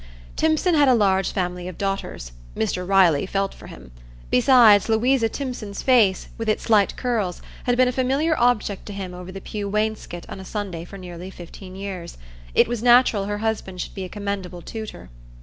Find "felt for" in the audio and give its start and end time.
3.27-3.67